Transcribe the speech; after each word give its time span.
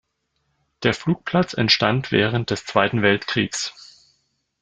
Der 0.81 0.95
Flugplatz 0.95 1.53
entstand 1.53 2.11
während 2.11 2.49
des 2.49 2.65
Zweiten 2.65 3.03
Weltkriegs. 3.03 4.09